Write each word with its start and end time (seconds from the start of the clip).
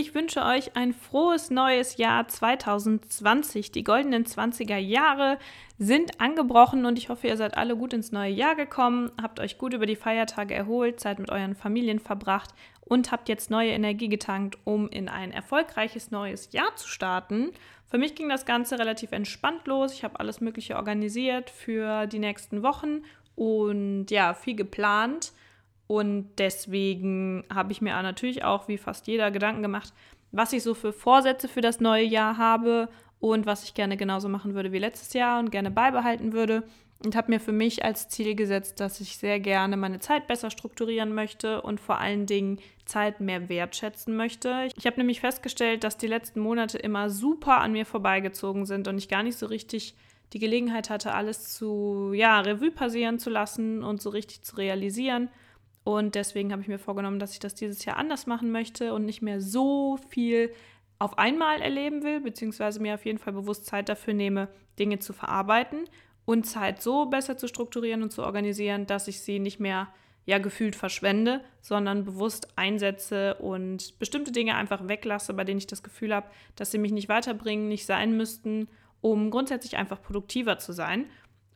Ich 0.00 0.14
wünsche 0.14 0.44
euch 0.44 0.76
ein 0.76 0.94
frohes 0.94 1.50
neues 1.50 1.96
Jahr 1.96 2.28
2020. 2.28 3.72
Die 3.72 3.82
goldenen 3.82 4.24
20er 4.24 4.76
Jahre 4.76 5.38
sind 5.76 6.20
angebrochen 6.20 6.86
und 6.86 6.96
ich 6.98 7.08
hoffe, 7.08 7.26
ihr 7.26 7.36
seid 7.36 7.56
alle 7.56 7.76
gut 7.76 7.92
ins 7.92 8.12
neue 8.12 8.30
Jahr 8.30 8.54
gekommen, 8.54 9.10
habt 9.20 9.40
euch 9.40 9.58
gut 9.58 9.74
über 9.74 9.86
die 9.86 9.96
Feiertage 9.96 10.54
erholt, 10.54 11.00
Zeit 11.00 11.18
mit 11.18 11.32
euren 11.32 11.56
Familien 11.56 11.98
verbracht 11.98 12.50
und 12.82 13.10
habt 13.10 13.28
jetzt 13.28 13.50
neue 13.50 13.72
Energie 13.72 14.08
getankt, 14.08 14.56
um 14.62 14.88
in 14.88 15.08
ein 15.08 15.32
erfolgreiches 15.32 16.12
neues 16.12 16.52
Jahr 16.52 16.76
zu 16.76 16.86
starten. 16.86 17.50
Für 17.90 17.98
mich 17.98 18.14
ging 18.14 18.28
das 18.28 18.46
Ganze 18.46 18.78
relativ 18.78 19.10
entspannt 19.10 19.66
los. 19.66 19.94
Ich 19.94 20.04
habe 20.04 20.20
alles 20.20 20.40
Mögliche 20.40 20.76
organisiert 20.76 21.50
für 21.50 22.06
die 22.06 22.20
nächsten 22.20 22.62
Wochen 22.62 23.02
und 23.34 24.12
ja, 24.12 24.32
viel 24.32 24.54
geplant. 24.54 25.32
Und 25.88 26.28
deswegen 26.38 27.44
habe 27.52 27.72
ich 27.72 27.80
mir 27.80 28.00
natürlich 28.02 28.44
auch, 28.44 28.68
wie 28.68 28.78
fast 28.78 29.08
jeder, 29.08 29.30
Gedanken 29.30 29.62
gemacht, 29.62 29.92
was 30.30 30.52
ich 30.52 30.62
so 30.62 30.74
für 30.74 30.92
Vorsätze 30.92 31.48
für 31.48 31.62
das 31.62 31.80
neue 31.80 32.04
Jahr 32.04 32.36
habe 32.36 32.88
und 33.20 33.46
was 33.46 33.64
ich 33.64 33.74
gerne 33.74 33.96
genauso 33.96 34.28
machen 34.28 34.54
würde 34.54 34.70
wie 34.70 34.78
letztes 34.78 35.14
Jahr 35.14 35.40
und 35.40 35.50
gerne 35.50 35.70
beibehalten 35.70 36.32
würde. 36.32 36.62
Und 37.04 37.14
habe 37.14 37.30
mir 37.30 37.40
für 37.40 37.52
mich 37.52 37.84
als 37.84 38.08
Ziel 38.08 38.34
gesetzt, 38.34 38.80
dass 38.80 39.00
ich 39.00 39.16
sehr 39.16 39.38
gerne 39.38 39.76
meine 39.76 40.00
Zeit 40.00 40.26
besser 40.26 40.50
strukturieren 40.50 41.14
möchte 41.14 41.62
und 41.62 41.80
vor 41.80 41.98
allen 41.98 42.26
Dingen 42.26 42.58
Zeit 42.86 43.20
mehr 43.20 43.48
wertschätzen 43.48 44.16
möchte. 44.16 44.68
Ich 44.76 44.84
habe 44.84 44.96
nämlich 44.98 45.20
festgestellt, 45.20 45.84
dass 45.84 45.96
die 45.96 46.08
letzten 46.08 46.40
Monate 46.40 46.76
immer 46.76 47.08
super 47.08 47.60
an 47.60 47.72
mir 47.72 47.86
vorbeigezogen 47.86 48.66
sind 48.66 48.88
und 48.88 48.98
ich 48.98 49.08
gar 49.08 49.22
nicht 49.22 49.38
so 49.38 49.46
richtig 49.46 49.94
die 50.32 50.40
Gelegenheit 50.40 50.90
hatte, 50.90 51.14
alles 51.14 51.54
zu, 51.54 52.12
ja, 52.14 52.40
Revue 52.40 52.72
passieren 52.72 53.20
zu 53.20 53.30
lassen 53.30 53.82
und 53.84 54.02
so 54.02 54.10
richtig 54.10 54.42
zu 54.42 54.56
realisieren. 54.56 55.30
Und 55.88 56.16
deswegen 56.16 56.52
habe 56.52 56.60
ich 56.60 56.68
mir 56.68 56.78
vorgenommen, 56.78 57.18
dass 57.18 57.32
ich 57.32 57.38
das 57.38 57.54
dieses 57.54 57.82
Jahr 57.86 57.96
anders 57.96 58.26
machen 58.26 58.52
möchte 58.52 58.92
und 58.92 59.06
nicht 59.06 59.22
mehr 59.22 59.40
so 59.40 59.96
viel 60.10 60.52
auf 60.98 61.16
einmal 61.16 61.62
erleben 61.62 62.02
will, 62.02 62.20
beziehungsweise 62.20 62.78
mir 62.78 62.92
auf 62.92 63.06
jeden 63.06 63.16
Fall 63.16 63.32
bewusst 63.32 63.64
Zeit 63.64 63.88
dafür 63.88 64.12
nehme, 64.12 64.48
Dinge 64.78 64.98
zu 64.98 65.14
verarbeiten 65.14 65.88
und 66.26 66.44
Zeit 66.44 66.82
so 66.82 67.06
besser 67.06 67.38
zu 67.38 67.48
strukturieren 67.48 68.02
und 68.02 68.12
zu 68.12 68.22
organisieren, 68.22 68.84
dass 68.84 69.08
ich 69.08 69.22
sie 69.22 69.38
nicht 69.38 69.60
mehr 69.60 69.88
ja 70.26 70.36
gefühlt 70.36 70.76
verschwende, 70.76 71.40
sondern 71.62 72.04
bewusst 72.04 72.48
einsetze 72.56 73.36
und 73.36 73.98
bestimmte 73.98 74.30
Dinge 74.30 74.56
einfach 74.56 74.88
weglasse, 74.88 75.32
bei 75.32 75.44
denen 75.44 75.56
ich 75.56 75.68
das 75.68 75.82
Gefühl 75.82 76.14
habe, 76.14 76.28
dass 76.54 76.70
sie 76.70 76.76
mich 76.76 76.92
nicht 76.92 77.08
weiterbringen, 77.08 77.66
nicht 77.66 77.86
sein 77.86 78.14
müssten, 78.14 78.68
um 79.00 79.30
grundsätzlich 79.30 79.78
einfach 79.78 80.02
produktiver 80.02 80.58
zu 80.58 80.72
sein. 80.72 81.06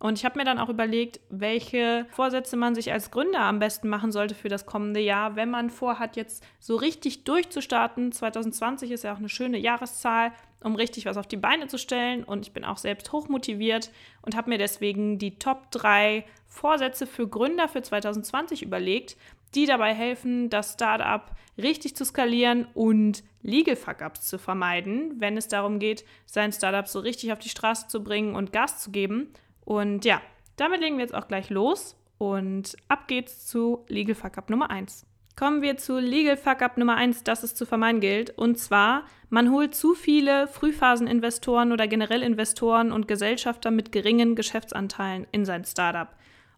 Und 0.03 0.19
ich 0.19 0.25
habe 0.25 0.37
mir 0.37 0.45
dann 0.45 0.59
auch 0.59 0.69
überlegt, 0.69 1.21
welche 1.31 2.07
Vorsätze 2.11 2.57
man 2.57 2.75
sich 2.75 2.91
als 2.91 3.13
Gründer 3.13 3.43
am 3.43 3.61
besten 3.61 3.89
machen 3.89 4.11
sollte 4.11 4.35
für 4.35 4.49
das 4.49 4.67
kommende 4.67 4.99
Jahr, 4.99 5.37
wenn 5.37 5.49
man 5.49 5.71
vorhat, 5.71 6.17
jetzt 6.17 6.43
so 6.59 6.75
richtig 6.75 7.23
durchzustarten. 7.23 8.11
2020 8.11 8.91
ist 8.91 9.05
ja 9.05 9.13
auch 9.13 9.19
eine 9.19 9.29
schöne 9.29 9.59
Jahreszahl, 9.59 10.33
um 10.61 10.75
richtig 10.75 11.07
was 11.07 11.17
auf 11.17 11.29
die 11.29 11.37
Beine 11.37 11.69
zu 11.69 11.79
stellen. 11.79 12.25
Und 12.25 12.45
ich 12.45 12.53
bin 12.53 12.65
auch 12.65 12.79
selbst 12.79 13.13
hochmotiviert 13.13 13.93
und 14.23 14.35
habe 14.35 14.51
mir 14.51 14.59
deswegen 14.59 15.19
die 15.19 15.39
Top 15.39 15.71
3 15.71 16.25
Vorsätze 16.49 17.07
für 17.07 17.29
Gründer 17.29 17.69
für 17.69 17.83
2020 17.83 18.65
überlegt, 18.65 19.17
die 19.55 19.67
dabei 19.67 19.95
helfen, 19.95 20.51
das 20.51 20.73
Startup 20.73 21.31
richtig 21.57 21.95
zu 21.95 22.05
skalieren 22.05 22.67
und 22.75 23.23
Legal 23.43 23.77
Fuck-Ups 23.77 24.23
zu 24.23 24.41
vermeiden, 24.41 25.21
wenn 25.21 25.37
es 25.37 25.47
darum 25.47 25.79
geht, 25.79 26.05
sein 26.27 26.51
Startup 26.53 26.89
so 26.89 26.99
richtig 26.99 27.33
auf 27.33 27.39
die 27.39 27.51
Straße 27.51 27.87
zu 27.87 28.03
bringen 28.03 28.35
und 28.35 28.53
Gas 28.53 28.83
zu 28.83 28.91
geben 28.91 29.33
und 29.65 30.05
ja, 30.05 30.21
damit 30.57 30.81
legen 30.81 30.97
wir 30.97 31.05
jetzt 31.05 31.15
auch 31.15 31.29
gleich 31.29 31.51
los 31.51 31.97
und 32.19 32.77
ab 32.89 33.09
geht's 33.09 33.47
zu 33.47 33.85
Legal 33.89 34.15
Fuck 34.15 34.39
Up 34.39 34.51
Nummer 34.51 34.71
1. 34.71 35.07
Kommen 35.35 35.63
wir 35.63 35.79
zu 35.79 35.99
Legal 35.99 36.37
Fuck 36.37 36.61
Up 36.61 36.77
Nummer 36.77 36.97
1, 36.97 37.25
das 37.25 37.43
es 37.43 37.55
zu 37.55 37.65
vermeiden 37.65 38.01
gilt. 38.01 38.31
Und 38.37 38.59
zwar, 38.59 39.07
man 39.31 39.51
holt 39.51 39.75
zu 39.75 39.95
viele 39.95 40.47
Frühphaseninvestoren 40.47 41.73
oder 41.73 41.89
generell 41.89 42.23
Investoren 42.23 42.93
und 42.93 43.09
Gesellschafter 43.09 43.71
mit 43.71 43.93
geringen 43.93 44.37
Geschäftsanteilen 44.37 45.27
in 45.33 45.47
sein 45.47 45.65
Startup. 45.65 46.09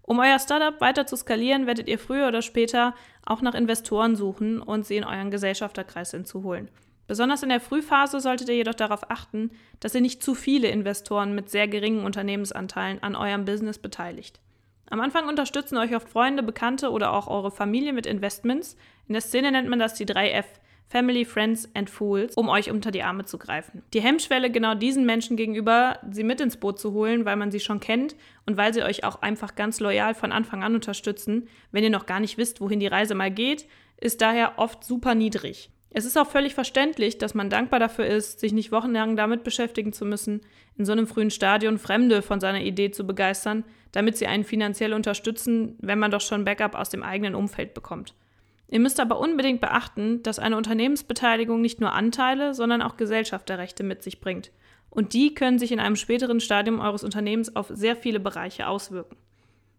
Um 0.03 0.19
euer 0.19 0.39
Startup 0.39 0.78
weiter 0.81 1.07
zu 1.07 1.17
skalieren, 1.17 1.67
werdet 1.67 1.89
ihr 1.89 1.99
früher 1.99 2.28
oder 2.28 2.43
später 2.43 2.95
auch 3.25 3.41
nach 3.41 3.55
Investoren 3.55 4.17
suchen 4.17 4.61
und 4.61 4.84
sie 4.84 4.97
in 4.97 5.05
euren 5.05 5.31
Gesellschafterkreis 5.31 6.11
hinzuholen. 6.11 6.69
Besonders 7.06 7.42
in 7.42 7.50
der 7.50 7.60
Frühphase 7.60 8.20
solltet 8.20 8.48
ihr 8.48 8.56
jedoch 8.56 8.75
darauf 8.75 9.10
achten, 9.10 9.50
dass 9.81 9.94
ihr 9.94 10.00
nicht 10.00 10.22
zu 10.22 10.34
viele 10.34 10.69
Investoren 10.69 11.34
mit 11.34 11.50
sehr 11.50 11.69
geringen 11.69 12.04
Unternehmensanteilen 12.04 13.03
an 13.03 13.15
eurem 13.15 13.44
Business 13.44 13.78
beteiligt. 13.78 14.41
Am 14.91 15.00
Anfang 15.00 15.28
unterstützen 15.28 15.76
euch 15.76 15.94
oft 15.94 16.09
Freunde, 16.09 16.42
Bekannte 16.42 16.91
oder 16.91 17.12
auch 17.12 17.26
eure 17.26 17.50
Familie 17.50 17.92
mit 17.92 18.06
Investments. 18.06 18.76
In 19.09 19.15
der 19.15 19.22
Szene 19.22 19.50
nennt 19.50 19.69
man 19.69 19.78
das 19.78 19.94
die 19.94 20.06
3F. 20.06 20.44
Family, 20.87 21.25
Friends 21.25 21.69
and 21.75 21.91
Fools, 21.91 22.37
um 22.37 22.48
euch 22.48 22.70
unter 22.70 22.91
die 22.91 23.03
Arme 23.03 23.25
zu 23.25 23.38
greifen. 23.38 23.82
Die 23.94 24.00
Hemmschwelle 24.00 24.50
genau 24.50 24.75
diesen 24.75 25.06
Menschen 25.06 25.36
gegenüber, 25.36 25.98
sie 26.10 26.22
mit 26.22 26.41
ins 26.41 26.59
Boot 26.59 26.78
zu 26.78 26.92
holen, 26.92 27.25
weil 27.25 27.36
man 27.36 27.50
sie 27.50 27.60
schon 27.60 27.81
kennt 27.81 28.15
und 28.47 28.56
weil 28.56 28.72
sie 28.72 28.82
euch 28.82 29.03
auch 29.03 29.22
einfach 29.22 29.54
ganz 29.54 29.81
loyal 29.81 30.15
von 30.15 30.31
Anfang 30.31 30.62
an 30.62 30.75
unterstützen, 30.75 31.48
wenn 31.72 31.82
ihr 31.82 31.91
noch 31.91 32.06
gar 32.06 32.21
nicht 32.21 32.38
wisst, 32.38 32.60
wohin 32.60 32.81
die 32.81 32.86
Reise 32.86 33.15
mal 33.15 33.31
geht, 33.31 33.66
ist 34.00 34.21
daher 34.21 34.59
oft 34.59 34.84
super 34.84 35.15
niedrig. 35.15 35.71
Es 35.97 36.05
ist 36.05 36.19
auch 36.19 36.27
völlig 36.27 36.55
verständlich, 36.55 37.19
dass 37.19 37.34
man 37.34 37.50
dankbar 37.50 37.78
dafür 37.78 38.05
ist, 38.06 38.41
sich 38.41 38.53
nicht 38.53 38.72
wochenlang 38.72 39.15
damit 39.15 39.44
beschäftigen 39.44 39.93
zu 39.93 40.05
müssen, 40.05 40.41
in 40.77 40.84
so 40.84 40.91
einem 40.91 41.06
frühen 41.06 41.31
Stadion 41.31 41.78
Fremde 41.78 42.21
von 42.21 42.41
seiner 42.41 42.62
Idee 42.62 42.91
zu 42.91 43.06
begeistern, 43.06 43.62
damit 43.93 44.16
sie 44.16 44.27
einen 44.27 44.43
finanziell 44.43 44.93
unterstützen, 44.93 45.77
wenn 45.78 46.00
man 46.00 46.10
doch 46.10 46.21
schon 46.21 46.44
Backup 46.44 46.75
aus 46.75 46.91
dem 46.91 47.04
eigenen 47.04 47.37
Umfeld 47.37 47.75
bekommt. 47.75 48.12
Ihr 48.69 48.81
müsst 48.81 48.99
aber 48.99 49.21
unbedingt 49.21 49.60
beachten, 49.60 50.21
dass 50.25 50.41
eine 50.41 50.56
Unternehmensbeteiligung 50.56 51.60
nicht 51.60 51.81
nur 51.81 51.93
Anteile, 51.93 52.54
sondern 52.54 52.83
auch 52.83 52.97
Gesellschafterrechte 52.97 53.84
mit 53.84 54.03
sich 54.03 54.21
bringt. 54.21 54.50
Und 54.91 55.12
die 55.12 55.33
können 55.33 55.60
sich 55.60 55.71
in 55.71 55.78
einem 55.78 55.94
späteren 55.94 56.41
Stadium 56.41 56.81
eures 56.81 57.04
Unternehmens 57.04 57.54
auf 57.54 57.69
sehr 57.72 57.94
viele 57.94 58.19
Bereiche 58.19 58.66
auswirken. 58.66 59.16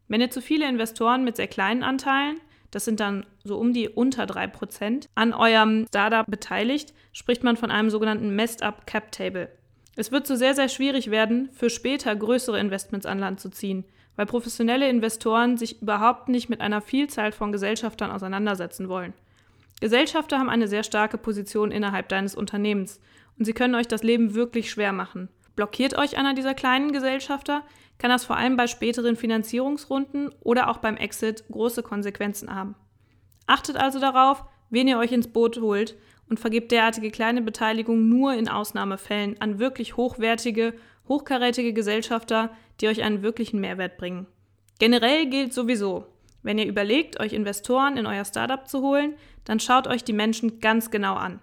Wenn 0.07 0.21
ihr 0.21 0.29
zu 0.29 0.41
viele 0.41 0.69
Investoren 0.69 1.25
mit 1.25 1.35
sehr 1.35 1.47
kleinen 1.47 1.83
Anteilen, 1.83 2.39
das 2.75 2.83
sind 2.83 2.99
dann 2.99 3.25
so 3.45 3.57
um 3.57 3.71
die 3.71 3.87
unter 3.87 4.25
3%, 4.25 5.07
an 5.15 5.33
eurem 5.33 5.85
Startup 5.87 6.25
beteiligt, 6.29 6.93
spricht 7.13 7.41
man 7.41 7.55
von 7.55 7.71
einem 7.71 7.89
sogenannten 7.89 8.35
Messed 8.35 8.63
Up 8.63 8.85
Cap 8.85 9.13
Table. 9.13 9.47
Es 9.95 10.11
wird 10.11 10.27
so 10.27 10.35
sehr, 10.35 10.53
sehr 10.55 10.67
schwierig 10.67 11.09
werden, 11.09 11.47
für 11.53 11.69
später 11.69 12.13
größere 12.13 12.59
Investments 12.59 13.05
an 13.05 13.17
Land 13.17 13.39
zu 13.39 13.49
ziehen, 13.49 13.85
weil 14.17 14.25
professionelle 14.25 14.89
Investoren 14.89 15.55
sich 15.55 15.81
überhaupt 15.81 16.27
nicht 16.27 16.49
mit 16.49 16.59
einer 16.59 16.81
Vielzahl 16.81 17.31
von 17.31 17.53
Gesellschaftern 17.53 18.11
auseinandersetzen 18.11 18.89
wollen. 18.89 19.13
Gesellschafter 19.79 20.37
haben 20.37 20.49
eine 20.49 20.67
sehr 20.67 20.83
starke 20.83 21.17
Position 21.17 21.71
innerhalb 21.71 22.09
deines 22.09 22.35
Unternehmens 22.35 22.99
und 23.39 23.45
sie 23.45 23.53
können 23.53 23.75
euch 23.75 23.87
das 23.87 24.03
Leben 24.03 24.35
wirklich 24.35 24.69
schwer 24.69 24.91
machen. 24.91 25.29
Blockiert 25.55 25.97
euch 25.97 26.17
einer 26.17 26.33
dieser 26.33 26.53
kleinen 26.53 26.91
Gesellschafter, 26.91 27.63
kann 27.97 28.09
das 28.09 28.25
vor 28.25 28.35
allem 28.35 28.57
bei 28.57 28.67
späteren 28.67 29.16
Finanzierungsrunden 29.16 30.29
oder 30.41 30.69
auch 30.69 30.77
beim 30.77 30.97
Exit 30.97 31.45
große 31.49 31.81
Konsequenzen 31.81 32.53
haben. 32.53 32.75
Achtet 33.47 33.77
also 33.77 33.99
darauf, 33.99 34.43
wen 34.69 34.88
ihr 34.88 34.97
euch 34.97 35.11
ins 35.11 35.27
Boot 35.27 35.59
holt 35.61 35.95
und 36.29 36.39
vergebt 36.39 36.71
derartige 36.71 37.11
kleine 37.11 37.41
Beteiligung 37.41 38.09
nur 38.09 38.33
in 38.33 38.49
Ausnahmefällen 38.49 39.39
an 39.39 39.59
wirklich 39.59 39.95
hochwertige, 39.95 40.73
hochkarätige 41.07 41.72
Gesellschafter, 41.72 42.49
die 42.81 42.87
euch 42.87 43.03
einen 43.03 43.22
wirklichen 43.22 43.61
Mehrwert 43.61 43.97
bringen. 43.97 44.27
Generell 44.79 45.27
gilt 45.27 45.53
sowieso, 45.53 46.07
wenn 46.43 46.57
ihr 46.57 46.67
überlegt, 46.67 47.19
euch 47.19 47.33
Investoren 47.33 47.97
in 47.97 48.05
euer 48.05 48.25
Startup 48.25 48.67
zu 48.67 48.81
holen, 48.81 49.16
dann 49.45 49.59
schaut 49.59 49.87
euch 49.87 50.03
die 50.03 50.13
Menschen 50.13 50.59
ganz 50.59 50.91
genau 50.91 51.16
an. 51.16 51.39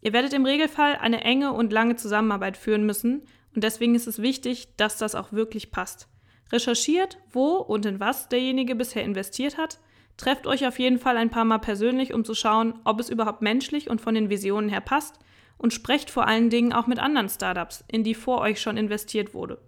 Ihr 0.00 0.12
werdet 0.12 0.32
im 0.32 0.44
Regelfall 0.44 0.96
eine 0.96 1.22
enge 1.22 1.52
und 1.52 1.72
lange 1.72 1.96
Zusammenarbeit 1.96 2.56
führen 2.56 2.84
müssen 2.86 3.22
und 3.54 3.64
deswegen 3.64 3.94
ist 3.94 4.06
es 4.06 4.20
wichtig, 4.20 4.68
dass 4.76 4.98
das 4.98 5.14
auch 5.14 5.32
wirklich 5.32 5.70
passt. 5.70 6.08
Recherchiert, 6.50 7.18
wo 7.30 7.56
und 7.56 7.86
in 7.86 8.00
was 8.00 8.28
derjenige 8.28 8.74
bisher 8.74 9.04
investiert 9.04 9.56
hat. 9.56 9.78
Trefft 10.16 10.46
euch 10.46 10.66
auf 10.66 10.78
jeden 10.78 10.98
Fall 10.98 11.16
ein 11.16 11.30
paar 11.30 11.44
Mal 11.44 11.58
persönlich, 11.58 12.12
um 12.12 12.24
zu 12.24 12.34
schauen, 12.34 12.74
ob 12.84 13.00
es 13.00 13.08
überhaupt 13.08 13.40
menschlich 13.40 13.88
und 13.88 14.00
von 14.00 14.14
den 14.14 14.30
Visionen 14.30 14.68
her 14.68 14.82
passt. 14.82 15.18
Und 15.56 15.72
sprecht 15.72 16.10
vor 16.10 16.26
allen 16.26 16.50
Dingen 16.50 16.72
auch 16.72 16.88
mit 16.88 16.98
anderen 16.98 17.28
Startups, 17.28 17.84
in 17.86 18.02
die 18.02 18.14
vor 18.14 18.40
euch 18.40 18.60
schon 18.60 18.76
investiert 18.76 19.32
wurde. 19.32 19.60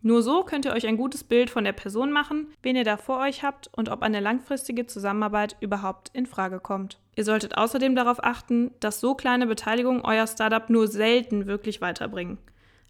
Nur 0.00 0.22
so 0.22 0.42
könnt 0.42 0.64
ihr 0.64 0.72
euch 0.72 0.86
ein 0.86 0.96
gutes 0.96 1.22
Bild 1.22 1.48
von 1.48 1.62
der 1.62 1.72
Person 1.72 2.10
machen, 2.10 2.48
wen 2.62 2.74
ihr 2.74 2.84
da 2.84 2.96
vor 2.96 3.20
euch 3.20 3.44
habt 3.44 3.70
und 3.72 3.88
ob 3.88 4.02
eine 4.02 4.18
langfristige 4.18 4.86
Zusammenarbeit 4.86 5.56
überhaupt 5.60 6.10
in 6.12 6.26
Frage 6.26 6.58
kommt. 6.58 6.98
Ihr 7.14 7.24
solltet 7.24 7.56
außerdem 7.56 7.94
darauf 7.94 8.24
achten, 8.24 8.72
dass 8.80 8.98
so 8.98 9.14
kleine 9.14 9.46
Beteiligungen 9.46 10.00
euer 10.00 10.26
Startup 10.26 10.68
nur 10.70 10.88
selten 10.88 11.46
wirklich 11.46 11.80
weiterbringen. 11.80 12.38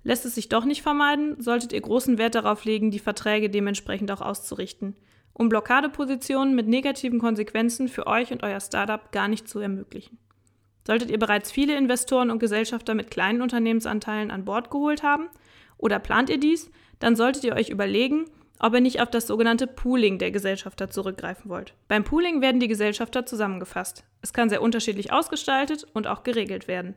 Lässt 0.04 0.25
es 0.25 0.34
sich 0.34 0.49
doch 0.49 0.64
nicht 0.64 0.82
vermeiden, 0.82 1.40
solltet 1.40 1.72
ihr 1.72 1.81
großen 1.81 2.19
Wert 2.19 2.34
darauf 2.34 2.64
legen, 2.64 2.90
die 2.90 2.99
Verträge 2.99 3.50
dementsprechend 3.50 4.10
auch 4.10 4.20
auszurichten, 4.20 4.96
um 5.32 5.49
Blockadepositionen 5.49 6.54
mit 6.54 6.66
negativen 6.66 7.20
Konsequenzen 7.20 7.88
für 7.88 8.06
euch 8.06 8.32
und 8.32 8.43
euer 8.43 8.60
Startup 8.60 9.12
gar 9.12 9.28
nicht 9.28 9.49
zu 9.49 9.60
ermöglichen. 9.60 10.19
Solltet 10.84 11.10
ihr 11.10 11.19
bereits 11.19 11.52
viele 11.52 11.76
Investoren 11.76 12.31
und 12.31 12.40
Gesellschafter 12.40 12.94
mit 12.94 13.10
kleinen 13.10 13.43
Unternehmensanteilen 13.43 14.32
an 14.32 14.44
Bord 14.44 14.70
geholt 14.70 15.04
haben 15.04 15.28
oder 15.78 16.00
plant 16.00 16.28
ihr 16.28 16.38
dies, 16.38 16.70
dann 16.99 17.14
solltet 17.14 17.44
ihr 17.44 17.54
euch 17.54 17.69
überlegen, 17.69 18.25
ob 18.58 18.75
ihr 18.75 18.81
nicht 18.81 19.00
auf 19.00 19.10
das 19.10 19.26
sogenannte 19.26 19.66
Pooling 19.66 20.19
der 20.19 20.31
Gesellschafter 20.32 20.90
zurückgreifen 20.90 21.50
wollt. 21.50 21.75
Beim 21.88 22.04
Pooling 22.04 22.40
werden 22.40 22.60
die 22.60 22.69
Gesellschafter 22.69 23.26
zusammengefasst. 23.26 24.04
Es 24.22 24.32
kann 24.32 24.49
sehr 24.49 24.62
unterschiedlich 24.62 25.12
ausgestaltet 25.12 25.87
und 25.93 26.06
auch 26.06 26.22
geregelt 26.22 26.69
werden. 26.69 26.94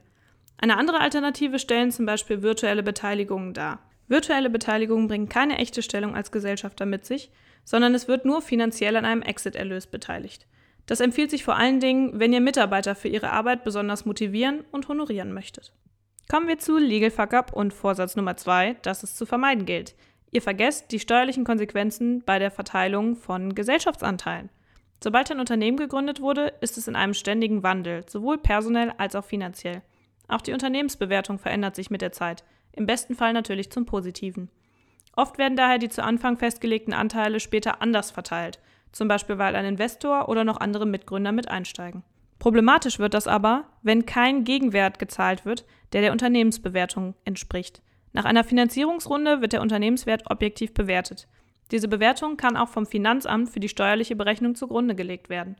Eine 0.57 0.77
andere 0.77 0.99
Alternative 0.99 1.59
stellen 1.59 1.91
zum 1.91 2.05
Beispiel 2.05 2.41
virtuelle 2.41 2.83
Beteiligungen 2.83 3.53
dar. 3.53 3.79
Virtuelle 4.07 4.49
Beteiligungen 4.49 5.07
bringen 5.07 5.29
keine 5.29 5.57
echte 5.57 5.81
Stellung 5.81 6.15
als 6.15 6.31
Gesellschafter 6.31 6.85
mit 6.85 7.05
sich, 7.05 7.31
sondern 7.63 7.95
es 7.95 8.07
wird 8.07 8.25
nur 8.25 8.41
finanziell 8.41 8.95
an 8.95 9.05
einem 9.05 9.21
Exit-Erlös 9.21 9.87
beteiligt. 9.87 10.45
Das 10.85 10.99
empfiehlt 10.99 11.31
sich 11.31 11.43
vor 11.43 11.55
allen 11.55 11.79
Dingen, 11.79 12.19
wenn 12.19 12.31
ihr 12.31 12.41
Mitarbeiter 12.41 12.93
für 12.93 13.07
ihre 13.07 13.31
Arbeit 13.31 13.63
besonders 13.63 14.05
motivieren 14.05 14.63
und 14.71 14.87
honorieren 14.87 15.33
möchtet. 15.33 15.73
Kommen 16.29 16.47
wir 16.47 16.59
zu 16.59 16.77
Legal 16.77 17.11
Fuck 17.11 17.33
Up 17.33 17.53
und 17.53 17.73
Vorsatz 17.73 18.15
Nummer 18.15 18.37
zwei, 18.37 18.75
dass 18.83 19.03
es 19.03 19.15
zu 19.15 19.25
vermeiden 19.25 19.65
gilt. 19.65 19.95
Ihr 20.31 20.41
vergesst 20.41 20.91
die 20.91 20.99
steuerlichen 20.99 21.43
Konsequenzen 21.43 22.23
bei 22.23 22.39
der 22.39 22.51
Verteilung 22.51 23.15
von 23.15 23.55
Gesellschaftsanteilen. 23.55 24.49
Sobald 25.03 25.31
ein 25.31 25.39
Unternehmen 25.39 25.77
gegründet 25.77 26.21
wurde, 26.21 26.53
ist 26.61 26.77
es 26.77 26.87
in 26.87 26.95
einem 26.95 27.13
ständigen 27.13 27.63
Wandel, 27.63 28.03
sowohl 28.07 28.37
personell 28.37 28.91
als 28.97 29.15
auch 29.15 29.25
finanziell. 29.25 29.81
Auch 30.27 30.41
die 30.41 30.53
Unternehmensbewertung 30.53 31.39
verändert 31.39 31.75
sich 31.75 31.89
mit 31.89 32.01
der 32.01 32.11
Zeit, 32.11 32.43
im 32.73 32.85
besten 32.85 33.15
Fall 33.15 33.33
natürlich 33.33 33.71
zum 33.71 33.85
Positiven. 33.85 34.49
Oft 35.15 35.37
werden 35.37 35.55
daher 35.55 35.77
die 35.77 35.89
zu 35.89 36.03
Anfang 36.03 36.37
festgelegten 36.37 36.93
Anteile 36.93 37.39
später 37.39 37.81
anders 37.81 38.11
verteilt, 38.11 38.59
zum 38.91 39.07
Beispiel 39.07 39.37
weil 39.37 39.55
ein 39.55 39.65
Investor 39.65 40.27
oder 40.29 40.43
noch 40.43 40.59
andere 40.59 40.85
Mitgründer 40.85 41.31
mit 41.31 41.47
einsteigen. 41.47 42.03
Problematisch 42.39 42.99
wird 42.99 43.13
das 43.13 43.27
aber, 43.27 43.65
wenn 43.81 44.05
kein 44.05 44.43
Gegenwert 44.43 44.99
gezahlt 44.99 45.45
wird, 45.45 45.65
der 45.93 46.01
der 46.01 46.11
Unternehmensbewertung 46.11 47.15
entspricht. 47.23 47.81
Nach 48.11 48.25
einer 48.25 48.43
Finanzierungsrunde 48.43 49.41
wird 49.41 49.53
der 49.53 49.61
Unternehmenswert 49.61 50.29
objektiv 50.29 50.73
bewertet. 50.73 51.27
Diese 51.71 51.87
Bewertung 51.87 52.37
kann 52.37 52.57
auch 52.57 52.69
vom 52.69 52.85
Finanzamt 52.85 53.49
für 53.49 53.59
die 53.59 53.69
steuerliche 53.69 54.15
Berechnung 54.15 54.55
zugrunde 54.55 54.95
gelegt 54.95 55.29
werden. 55.29 55.55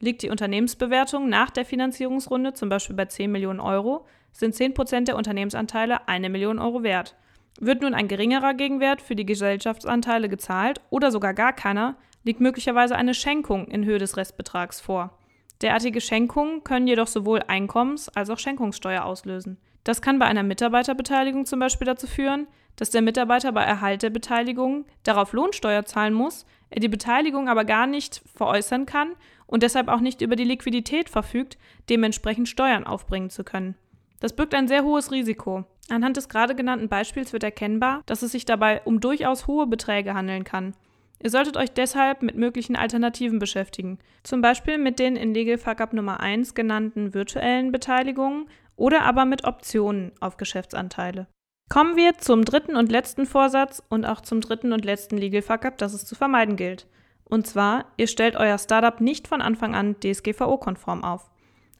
Liegt 0.00 0.22
die 0.22 0.30
Unternehmensbewertung 0.30 1.28
nach 1.28 1.50
der 1.50 1.66
Finanzierungsrunde 1.66 2.54
zum 2.54 2.70
Beispiel 2.70 2.96
bei 2.96 3.04
10 3.04 3.30
Millionen 3.30 3.60
Euro, 3.60 4.06
sind 4.32 4.54
10 4.54 4.72
Prozent 4.72 5.08
der 5.08 5.16
Unternehmensanteile 5.16 6.08
eine 6.08 6.30
Million 6.30 6.58
Euro 6.58 6.82
wert. 6.82 7.16
Wird 7.60 7.82
nun 7.82 7.92
ein 7.92 8.08
geringerer 8.08 8.54
Gegenwert 8.54 9.02
für 9.02 9.14
die 9.14 9.26
Gesellschaftsanteile 9.26 10.30
gezahlt 10.30 10.80
oder 10.88 11.10
sogar 11.10 11.34
gar 11.34 11.52
keiner, 11.52 11.96
liegt 12.24 12.40
möglicherweise 12.40 12.96
eine 12.96 13.12
Schenkung 13.12 13.68
in 13.68 13.84
Höhe 13.84 13.98
des 13.98 14.16
Restbetrags 14.16 14.80
vor. 14.80 15.18
Derartige 15.60 16.00
Schenkungen 16.00 16.64
können 16.64 16.86
jedoch 16.86 17.06
sowohl 17.06 17.40
Einkommens- 17.48 18.08
als 18.08 18.30
auch 18.30 18.38
Schenkungssteuer 18.38 19.04
auslösen. 19.04 19.58
Das 19.84 20.00
kann 20.00 20.18
bei 20.18 20.24
einer 20.26 20.42
Mitarbeiterbeteiligung 20.42 21.44
zum 21.44 21.60
Beispiel 21.60 21.86
dazu 21.86 22.06
führen, 22.06 22.46
dass 22.76 22.90
der 22.90 23.02
Mitarbeiter 23.02 23.52
bei 23.52 23.64
Erhalt 23.64 24.02
der 24.02 24.10
Beteiligung 24.10 24.86
darauf 25.02 25.34
Lohnsteuer 25.34 25.84
zahlen 25.84 26.14
muss, 26.14 26.46
er 26.70 26.80
die 26.80 26.88
Beteiligung 26.88 27.48
aber 27.48 27.64
gar 27.64 27.86
nicht 27.86 28.22
veräußern 28.34 28.86
kann 28.86 29.16
und 29.50 29.64
deshalb 29.64 29.88
auch 29.88 30.00
nicht 30.00 30.22
über 30.22 30.36
die 30.36 30.44
Liquidität 30.44 31.08
verfügt, 31.08 31.58
dementsprechend 31.88 32.48
Steuern 32.48 32.84
aufbringen 32.84 33.30
zu 33.30 33.42
können. 33.42 33.74
Das 34.20 34.34
birgt 34.36 34.54
ein 34.54 34.68
sehr 34.68 34.84
hohes 34.84 35.10
Risiko. 35.10 35.64
Anhand 35.88 36.16
des 36.16 36.28
gerade 36.28 36.54
genannten 36.54 36.88
Beispiels 36.88 37.32
wird 37.32 37.42
erkennbar, 37.42 38.02
dass 38.06 38.22
es 38.22 38.30
sich 38.30 38.44
dabei 38.44 38.80
um 38.84 39.00
durchaus 39.00 39.48
hohe 39.48 39.66
Beträge 39.66 40.14
handeln 40.14 40.44
kann. 40.44 40.74
Ihr 41.22 41.30
solltet 41.30 41.56
euch 41.56 41.72
deshalb 41.72 42.22
mit 42.22 42.36
möglichen 42.36 42.76
Alternativen 42.76 43.40
beschäftigen, 43.40 43.98
zum 44.22 44.40
Beispiel 44.40 44.78
mit 44.78 44.98
den 44.98 45.16
in 45.16 45.34
Legal 45.34 45.58
Fuck 45.58 45.92
Nummer 45.92 46.20
1 46.20 46.54
genannten 46.54 47.12
virtuellen 47.12 47.72
Beteiligungen 47.72 48.48
oder 48.76 49.02
aber 49.02 49.24
mit 49.24 49.44
Optionen 49.44 50.12
auf 50.20 50.36
Geschäftsanteile. 50.36 51.26
Kommen 51.68 51.96
wir 51.96 52.18
zum 52.18 52.44
dritten 52.44 52.76
und 52.76 52.90
letzten 52.90 53.26
Vorsatz 53.26 53.82
und 53.88 54.04
auch 54.04 54.20
zum 54.20 54.40
dritten 54.40 54.72
und 54.72 54.84
letzten 54.84 55.18
Legal 55.18 55.42
Fuck-up, 55.42 55.76
das 55.76 55.92
es 55.92 56.06
zu 56.06 56.14
vermeiden 56.14 56.56
gilt. 56.56 56.86
Und 57.30 57.46
zwar, 57.46 57.86
ihr 57.96 58.08
stellt 58.08 58.36
euer 58.36 58.58
Startup 58.58 59.00
nicht 59.00 59.28
von 59.28 59.40
Anfang 59.40 59.74
an 59.74 59.96
DSGVO-konform 60.00 61.04
auf. 61.04 61.30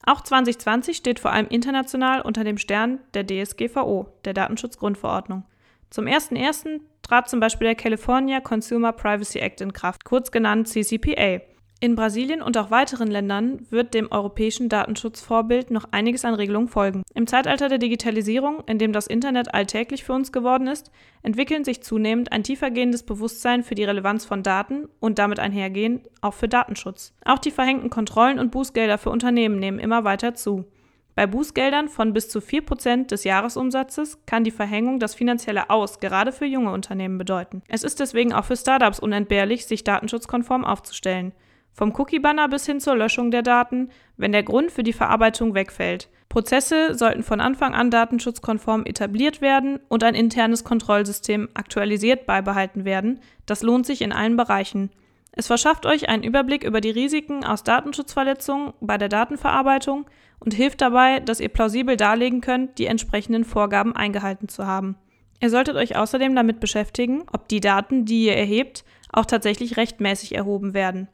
Auch 0.07 0.23
2020 0.23 0.97
steht 0.97 1.21
vor 1.21 1.33
allem 1.33 1.49
international 1.49 2.23
unter 2.23 2.45
dem 2.45 2.57
Stern 2.57 3.01
der 3.13 3.27
DSGVO, 3.27 4.07
der 4.25 4.33
Datenschutzgrundverordnung. 4.33 5.45
Zum 5.91 6.07
01.01. 6.07 6.81
trat 7.03 7.29
zum 7.29 7.41
Beispiel 7.41 7.67
der 7.67 7.75
California 7.75 8.41
Consumer 8.41 8.93
Privacy 8.93 9.41
Act 9.41 9.61
in 9.61 9.73
Kraft, 9.73 10.05
kurz 10.05 10.31
genannt 10.31 10.69
CCPA. 10.69 11.41
In 11.83 11.97
Brasilien 11.97 12.43
und 12.43 12.59
auch 12.59 12.71
weiteren 12.71 13.11
Ländern 13.11 13.67
wird 13.71 13.95
dem 13.95 14.13
europäischen 14.13 14.69
Datenschutzvorbild 14.69 15.71
noch 15.71 15.87
einiges 15.93 16.27
an 16.27 16.35
Regelungen 16.35 16.69
folgen. 16.69 17.03
Im 17.15 17.27
Zeitalter 17.27 17.71
der 17.71 17.79
Digitalisierung, 17.79 18.63
in 18.67 18.77
dem 18.77 18.93
das 18.93 19.07
Internet 19.07 19.55
alltäglich 19.55 20.05
für 20.05 20.13
uns 20.13 20.31
geworden 20.31 20.67
ist, 20.67 20.91
entwickeln 21.23 21.65
sich 21.65 21.83
zunehmend 21.83 22.33
ein 22.33 22.43
tiefergehendes 22.43 23.05
Bewusstsein 23.05 23.65
für 23.65 23.75
die 23.75 23.85
Relevanz 23.85 24.27
von 24.27 24.43
Daten 24.43 24.89
und 25.01 25.19
damit 25.19 25.41
einhergehend 25.41 26.07
auch 26.21 26.35
für 26.35 26.49
Datenschutz. 26.49 27.15
Auch 27.25 27.39
die 27.39 27.51
verhängten 27.51 27.89
Kontrollen 27.89 28.39
und 28.39 28.51
Bußgelder 28.51 28.99
für 28.99 29.09
Unternehmen 29.09 29.59
nehmen 29.59 29.79
immer 29.79 30.05
weiter 30.05 30.35
zu. 30.35 30.67
Bei 31.15 31.27
Bußgeldern 31.27 31.89
von 31.89 32.13
bis 32.13 32.29
zu 32.29 32.41
4% 32.41 33.07
des 33.07 33.25
Jahresumsatzes 33.25 34.19
kann 34.27 34.45
die 34.45 34.51
Verhängung 34.51 35.01
das 35.01 35.15
finanzielle 35.15 35.71
Aus 35.71 35.99
gerade 35.99 36.33
für 36.33 36.45
junge 36.45 36.73
Unternehmen 36.73 37.17
bedeuten. 37.17 37.63
Es 37.69 37.85
ist 37.85 38.01
deswegen 38.01 38.35
auch 38.35 38.45
für 38.45 38.57
Startups 38.57 39.01
unentbehrlich, 39.01 39.65
sich 39.65 39.83
datenschutzkonform 39.83 40.67
aufzustellen. 40.67 41.33
Vom 41.73 41.93
Cookie-Banner 41.97 42.49
bis 42.49 42.67
hin 42.67 42.81
zur 42.81 42.97
Löschung 42.97 43.31
der 43.31 43.43
Daten, 43.43 43.91
wenn 44.17 44.33
der 44.33 44.43
Grund 44.43 44.71
für 44.71 44.83
die 44.83 44.93
Verarbeitung 44.93 45.55
wegfällt. 45.55 46.09
Prozesse 46.29 46.95
sollten 46.95 47.25
von 47.25 47.41
Anfang 47.41 47.75
an 47.75 47.91
datenschutzkonform 47.91 48.85
etabliert 48.87 49.41
werden 49.41 49.81
und 49.89 50.05
ein 50.05 50.15
internes 50.15 50.63
Kontrollsystem 50.63 51.49
aktualisiert 51.55 52.27
beibehalten 52.27 52.85
werden. 52.85 53.21
Das 53.47 53.63
lohnt 53.63 53.85
sich 53.85 54.01
in 54.01 54.13
allen 54.13 54.37
Bereichen. 54.37 54.91
Es 55.33 55.47
verschafft 55.47 55.87
euch 55.87 56.09
einen 56.09 56.23
Überblick 56.23 56.65
über 56.65 56.81
die 56.81 56.91
Risiken 56.91 57.45
aus 57.45 57.65
Datenschutzverletzungen 57.65 58.73
bei 58.81 58.99
der 58.99 59.09
Datenverarbeitung 59.09 60.07
und 60.39 60.55
hilft 60.55 60.81
dabei, 60.81 61.21
dass 61.21 61.41
ihr 61.41 61.49
plausibel 61.49 61.97
darlegen 61.97 62.41
könnt, 62.41 62.79
die 62.79 62.87
entsprechenden 62.87 63.45
Vorgaben 63.45 63.95
eingehalten 63.95 64.49
zu 64.49 64.67
haben. 64.67 64.97
Ihr 65.41 65.51
solltet 65.51 65.77
euch 65.77 65.97
außerdem 65.97 66.35
damit 66.35 66.61
beschäftigen, 66.61 67.25
ob 67.33 67.49
die 67.49 67.61
Daten, 67.61 68.05
die 68.05 68.27
ihr 68.27 68.37
erhebt, 68.37 68.85
auch 69.13 69.27
tatsächlich 69.27 69.77
rechtmäßig 69.77 70.35
erhoben 70.35 70.75
werden. 70.75 71.09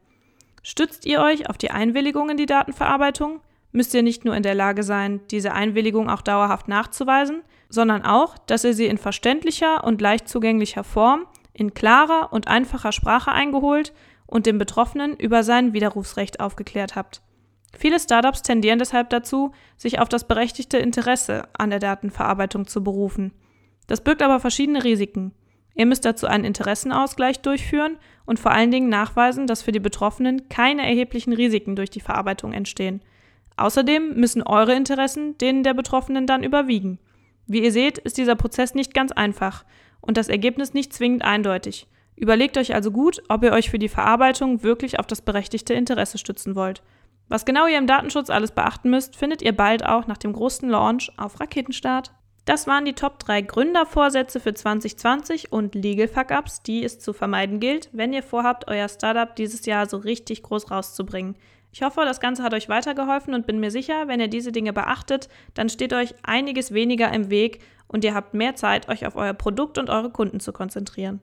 Stützt 0.69 1.07
ihr 1.07 1.21
euch 1.21 1.49
auf 1.49 1.59
die 1.59 1.71
Einwilligung 1.71 2.29
in 2.29 2.37
die 2.37 2.45
Datenverarbeitung, 2.45 3.41
müsst 3.71 3.95
ihr 3.95 4.03
nicht 4.03 4.25
nur 4.25 4.35
in 4.35 4.43
der 4.43 4.57
Lage 4.57 4.83
sein, 4.83 5.21
diese 5.31 5.53
Einwilligung 5.53 6.11
auch 6.11 6.23
dauerhaft 6.23 6.67
nachzuweisen, 6.67 7.43
sondern 7.69 8.05
auch, 8.05 8.37
dass 8.37 8.65
ihr 8.65 8.75
sie 8.75 8.87
in 8.87 8.99
verständlicher 8.99 9.85
und 9.85 10.01
leicht 10.01 10.29
zugänglicher 10.29 10.83
Form, 10.83 11.25
in 11.53 11.73
klarer 11.73 12.33
und 12.33 12.49
einfacher 12.49 12.91
Sprache 12.91 13.31
eingeholt 13.31 13.93
und 14.27 14.47
dem 14.47 14.59
Betroffenen 14.59 15.17
über 15.17 15.45
sein 15.45 15.73
Widerrufsrecht 15.73 16.41
aufgeklärt 16.41 16.97
habt. 16.97 17.23
Viele 17.79 18.01
Startups 18.01 18.43
tendieren 18.43 18.81
deshalb 18.81 19.09
dazu, 19.11 19.53
sich 19.77 20.01
auf 20.01 20.09
das 20.09 20.27
berechtigte 20.27 20.79
Interesse 20.79 21.45
an 21.57 21.71
der 21.71 21.79
Datenverarbeitung 21.79 22.67
zu 22.67 22.83
berufen. 22.83 23.31
Das 23.87 24.01
birgt 24.01 24.21
aber 24.21 24.41
verschiedene 24.41 24.83
Risiken. 24.83 25.33
Ihr 25.77 25.87
müsst 25.87 26.07
dazu 26.07 26.27
einen 26.27 26.45
Interessenausgleich 26.45 27.41
durchführen 27.41 27.99
und 28.25 28.41
vor 28.41 28.51
allen 28.51 28.71
Dingen 28.71 28.89
nachweisen, 28.89 29.47
dass 29.47 29.63
für 29.63 29.73
die 29.73 29.81
Betroffenen 29.81 30.49
keine 30.49 30.87
erheblichen 30.87 31.35
Risiken 31.35 31.77
durch 31.77 31.91
die 31.91 32.01
Verarbeitung 32.01 32.53
entstehen. 32.53 33.03
Außerdem 33.59 34.15
müssen 34.15 34.43
eure 34.43 34.75
Interessen 34.75 35.37
denen 35.39 35.63
der 35.63 35.75
Betroffenen 35.75 36.27
dann 36.27 36.43
überwiegen. 36.43 36.99
Wie 37.47 37.63
ihr 37.63 37.73
seht, 37.73 37.99
ist 37.99 38.17
dieser 38.17 38.37
Prozess 38.37 38.75
nicht 38.75 38.95
ganz 38.95 39.13
einfach 39.13 39.65
und 40.01 40.17
das 40.17 40.29
Ergebnis 40.29 40.73
nicht 40.73 40.95
zwingend 40.95 41.23
eindeutig. 41.23 41.87
Überlegt 42.17 42.57
euch 42.57 42.75
also 42.75 42.91
gut, 42.91 43.23
ob 43.29 43.45
ihr 43.45 43.53
euch 43.53 43.71
für 43.71 43.79
die 43.79 43.91
Verarbeitung 43.91 44.63
wirklich 44.63 44.99
auf 44.99 45.07
das 45.07 45.21
berechtigte 45.21 45.75
Interesse 45.75 46.17
stützen 46.17 46.57
wollt. 46.57 46.83
Was 47.29 47.45
genau 47.45 47.67
ihr 47.67 47.77
im 47.77 47.87
Datenschutz 47.87 48.31
alles 48.31 48.53
beachten 48.53 48.89
müsst, 48.89 49.17
findet 49.17 49.43
ihr 49.43 49.55
bald 49.55 49.85
auch 49.85 50.07
nach 50.07 50.17
dem 50.17 50.33
großen 50.33 50.69
Launch 50.69 51.13
auf 51.19 51.39
Raketenstart. 51.39 52.13
Das 52.47 52.69
waren 52.69 52.85
die 52.85 52.93
Top 52.93 53.19
3 53.19 53.43
Gründervorsätze 53.43 54.39
für 54.39 54.55
2020 54.55 55.51
und 55.51 55.75
Legal 55.75 56.07
Fuck-Ups, 56.07 56.63
die 56.63 56.85
es 56.85 57.01
zu 57.01 57.13
vermeiden 57.13 57.59
gilt, 57.59 57.91
wenn 57.93 58.13
ihr 58.13 58.23
vorhabt, 58.23 58.69
euer 58.69 58.89
Startup 58.89 59.35
dieses 59.35 59.67
Jahr 59.67 59.89
so 59.89 59.97
richtig 59.97 60.45
groß 60.45 60.71
rauszubringen. 60.71 61.35
Ich 61.73 61.83
hoffe, 61.83 62.03
das 62.05 62.21
Ganze 62.21 62.45
hat 62.45 62.55
euch 62.55 62.69
weitergeholfen 62.69 63.35
und 63.35 63.49
bin 63.49 63.59
mir 63.59 63.73
sicher, 63.73 64.07
wenn 64.07 64.21
ihr 64.21 64.29
diese 64.29 64.53
Dinge 64.53 64.73
beachtet, 64.73 65.29
dann 65.55 65.69
steht 65.69 65.93
euch 65.93 66.15
einiges 66.23 66.73
weniger 66.73 67.13
im 67.13 67.31
Weg 67.31 67.63
und 67.89 68.05
ihr 68.05 68.15
habt 68.15 68.33
mehr 68.33 68.55
Zeit, 68.55 68.89
euch 68.89 69.07
auf 69.07 69.17
euer 69.17 69.35
Produkt 69.35 69.77
und 69.77 69.91
eure 69.91 70.11
Kunden 70.11 70.39
zu 70.39 70.53
konzentrieren. 70.53 71.21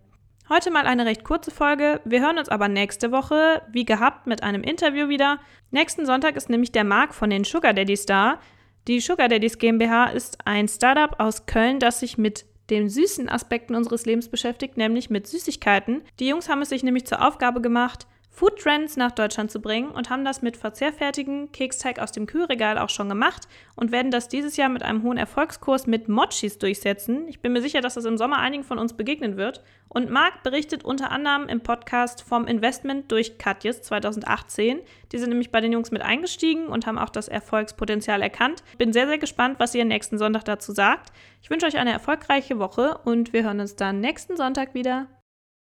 Heute 0.49 0.71
mal 0.71 0.85
eine 0.85 1.05
recht 1.05 1.23
kurze 1.23 1.51
Folge. 1.51 2.01
Wir 2.03 2.19
hören 2.19 2.37
uns 2.37 2.49
aber 2.49 2.67
nächste 2.67 3.13
Woche, 3.13 3.61
wie 3.71 3.85
gehabt, 3.85 4.27
mit 4.27 4.43
einem 4.43 4.61
Interview 4.61 5.07
wieder. 5.07 5.39
Nächsten 5.71 6.05
Sonntag 6.05 6.35
ist 6.35 6.49
nämlich 6.49 6.73
der 6.73 6.83
Marc 6.83 7.13
von 7.13 7.29
den 7.29 7.45
Sugar 7.45 7.73
Daddies 7.73 8.05
da. 8.05 8.39
Die 8.87 8.99
Sugar 8.99 9.29
Daddies 9.29 9.57
GmbH 9.57 10.07
ist 10.07 10.39
ein 10.45 10.67
Startup 10.67 11.17
aus 11.19 11.45
Köln, 11.45 11.79
das 11.79 12.01
sich 12.01 12.17
mit 12.17 12.45
den 12.69 12.89
süßen 12.89 13.29
Aspekten 13.29 13.75
unseres 13.75 14.05
Lebens 14.05 14.29
beschäftigt, 14.29 14.77
nämlich 14.77 15.09
mit 15.09 15.27
Süßigkeiten. 15.27 16.01
Die 16.19 16.27
Jungs 16.27 16.49
haben 16.49 16.61
es 16.61 16.69
sich 16.69 16.83
nämlich 16.83 17.05
zur 17.05 17.25
Aufgabe 17.25 17.61
gemacht, 17.61 18.07
Food 18.35 18.57
Trends 18.57 18.97
nach 18.97 19.11
Deutschland 19.11 19.51
zu 19.51 19.61
bringen 19.61 19.91
und 19.91 20.09
haben 20.09 20.25
das 20.25 20.41
mit 20.41 20.57
verzehrfertigen 20.57 21.51
Keksteig 21.51 21.99
aus 21.99 22.11
dem 22.11 22.25
Kühlregal 22.25 22.79
auch 22.79 22.89
schon 22.89 23.07
gemacht 23.07 23.47
und 23.75 23.91
werden 23.91 24.09
das 24.09 24.27
dieses 24.27 24.57
Jahr 24.57 24.69
mit 24.69 24.81
einem 24.81 25.03
hohen 25.03 25.17
Erfolgskurs 25.17 25.85
mit 25.85 26.09
Mochis 26.09 26.57
durchsetzen. 26.57 27.27
Ich 27.27 27.41
bin 27.41 27.53
mir 27.53 27.61
sicher, 27.61 27.79
dass 27.81 27.93
das 27.93 28.05
im 28.05 28.17
Sommer 28.17 28.39
einigen 28.39 28.63
von 28.63 28.79
uns 28.79 28.93
begegnen 28.93 29.37
wird. 29.37 29.63
Und 29.87 30.09
Marc 30.09 30.41
berichtet 30.41 30.83
unter 30.83 31.11
anderem 31.11 31.47
im 31.47 31.61
Podcast 31.61 32.23
vom 32.23 32.47
Investment 32.47 33.11
durch 33.11 33.37
Katjes 33.37 33.83
2018. 33.83 34.79
Die 35.11 35.17
sind 35.19 35.29
nämlich 35.29 35.51
bei 35.51 35.61
den 35.61 35.71
Jungs 35.71 35.91
mit 35.91 36.01
eingestiegen 36.01 36.65
und 36.65 36.87
haben 36.87 36.97
auch 36.97 37.09
das 37.09 37.27
Erfolgspotenzial 37.27 38.23
erkannt. 38.23 38.63
Bin 38.79 38.93
sehr, 38.93 39.07
sehr 39.07 39.19
gespannt, 39.19 39.59
was 39.59 39.75
ihr 39.75 39.85
nächsten 39.85 40.17
Sonntag 40.17 40.43
dazu 40.45 40.71
sagt. 40.71 41.13
Ich 41.43 41.51
wünsche 41.51 41.67
euch 41.67 41.77
eine 41.77 41.91
erfolgreiche 41.91 42.57
Woche 42.57 42.97
und 43.05 43.31
wir 43.31 43.43
hören 43.43 43.59
uns 43.59 43.75
dann 43.75 43.99
nächsten 43.99 44.37
Sonntag 44.37 44.73
wieder. 44.73 45.07